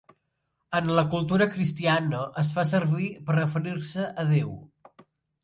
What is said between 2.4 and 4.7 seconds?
es fa servir per referir-se a Déu.